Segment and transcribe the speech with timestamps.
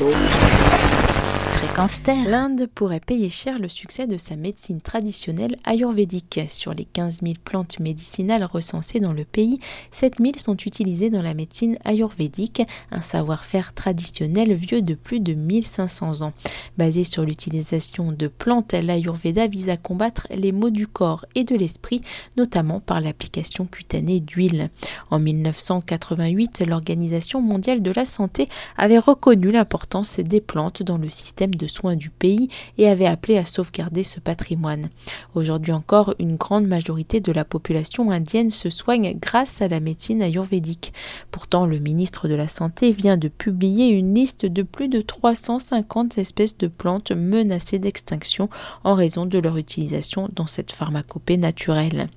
[0.00, 0.69] novo.
[2.26, 6.40] L'Inde pourrait payer cher le succès de sa médecine traditionnelle ayurvédique.
[6.46, 9.60] Sur les 15 000 plantes médicinales recensées dans le pays,
[9.90, 12.60] 7 000 sont utilisées dans la médecine ayurvédique,
[12.90, 16.34] un savoir-faire traditionnel vieux de plus de 1500 ans.
[16.76, 21.56] Basé sur l'utilisation de plantes, l'ayurveda vise à combattre les maux du corps et de
[21.56, 22.02] l'esprit,
[22.36, 24.68] notamment par l'application cutanée d'huile.
[25.10, 31.54] En 1988, l'Organisation mondiale de la santé avait reconnu l'importance des plantes dans le système
[31.54, 32.48] de soins du pays
[32.78, 34.88] et avait appelé à sauvegarder ce patrimoine.
[35.34, 40.22] Aujourd'hui encore, une grande majorité de la population indienne se soigne grâce à la médecine
[40.22, 40.92] ayurvédique.
[41.30, 46.18] Pourtant, le ministre de la Santé vient de publier une liste de plus de 350
[46.18, 48.48] espèces de plantes menacées d'extinction
[48.84, 52.08] en raison de leur utilisation dans cette pharmacopée naturelle.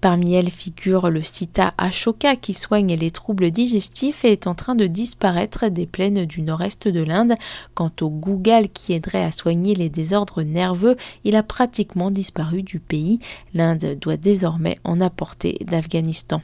[0.00, 4.74] Parmi elles figure le Sita Ashoka qui soigne les troubles digestifs et est en train
[4.74, 7.34] de disparaître des plaines du nord-est de l'Inde.
[7.74, 13.18] Quant au Google qui à soigner les désordres nerveux, il a pratiquement disparu du pays.
[13.54, 16.42] L'Inde doit désormais en apporter d'Afghanistan.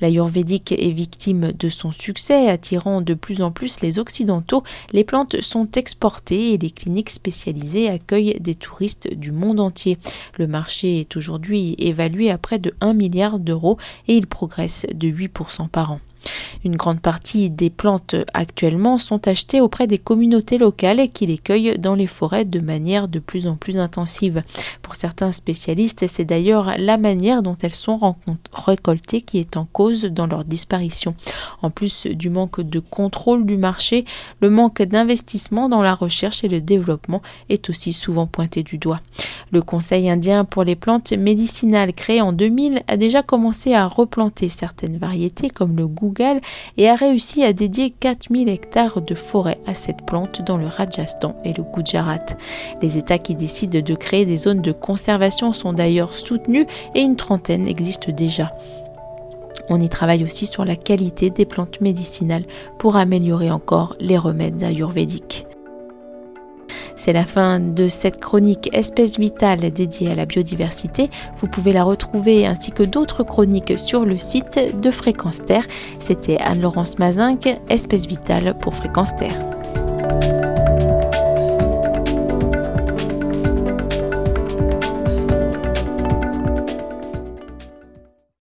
[0.00, 4.62] L'ayurvédique est victime de son succès, attirant de plus en plus les Occidentaux.
[4.92, 9.98] Les plantes sont exportées et les cliniques spécialisées accueillent des touristes du monde entier.
[10.38, 15.08] Le marché est aujourd'hui évalué à près de 1 milliard d'euros et il progresse de
[15.08, 16.00] 8% par an.
[16.64, 21.78] Une grande partie des plantes actuellement sont achetées auprès des communautés locales qui les cueillent
[21.78, 24.42] dans les forêts de manière de plus en plus intensive.
[24.82, 28.16] Pour certains spécialistes, c'est d'ailleurs la manière dont elles sont
[28.52, 31.14] récoltées qui est en cause dans leur disparition.
[31.62, 34.04] En plus du manque de contrôle du marché,
[34.40, 39.00] le manque d'investissement dans la recherche et le développement est aussi souvent pointé du doigt.
[39.50, 44.48] Le Conseil indien pour les plantes médicinales créé en 2000 a déjà commencé à replanter
[44.48, 46.12] certaines variétés comme le goût
[46.76, 51.34] et a réussi à dédier 4000 hectares de forêt à cette plante dans le Rajasthan
[51.44, 52.36] et le Gujarat.
[52.82, 57.16] Les États qui décident de créer des zones de conservation sont d'ailleurs soutenus et une
[57.16, 58.52] trentaine existent déjà.
[59.70, 62.44] On y travaille aussi sur la qualité des plantes médicinales
[62.78, 65.47] pour améliorer encore les remèdes ayurvédiques.
[66.98, 71.10] C'est la fin de cette chronique Espèce vitale dédiée à la biodiversité.
[71.36, 75.64] Vous pouvez la retrouver ainsi que d'autres chroniques sur le site de Fréquence Terre.
[76.00, 80.37] C'était Anne-Laurence Mazinck, Espèce vitale pour Fréquence Terre.